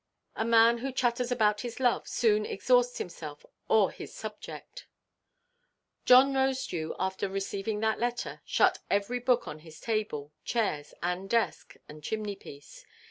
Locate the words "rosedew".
6.33-6.95